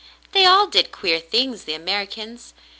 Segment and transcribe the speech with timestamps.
[0.31, 2.55] They all did queer things— the Americans.